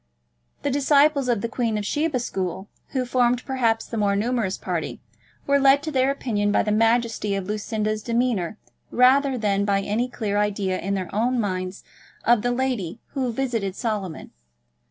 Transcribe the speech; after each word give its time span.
The 0.63 0.71
disciples 0.71 1.29
of 1.29 1.41
the 1.41 1.47
Queen 1.47 1.77
of 1.77 1.85
Sheba 1.85 2.17
school, 2.17 2.67
who 2.87 3.05
formed, 3.05 3.45
perhaps, 3.45 3.85
the 3.85 3.97
more 3.97 4.15
numerous 4.15 4.57
party, 4.57 4.99
were 5.45 5.59
led 5.59 5.83
to 5.83 5.91
their 5.91 6.09
opinion 6.09 6.51
by 6.51 6.63
the 6.63 6.71
majesty 6.71 7.35
of 7.35 7.45
Lucinda's 7.45 8.01
demeanour 8.01 8.57
rather 8.89 9.37
than 9.37 9.63
by 9.63 9.81
any 9.81 10.07
clear 10.09 10.39
idea 10.39 10.79
in 10.79 10.95
their 10.95 11.13
own 11.13 11.39
minds 11.39 11.83
of 12.25 12.41
the 12.41 12.49
lady 12.51 12.99
who 13.09 13.31
visited 13.31 13.75
Solomon. 13.75 14.31